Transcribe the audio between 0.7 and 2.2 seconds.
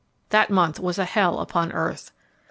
was a hell upon earth.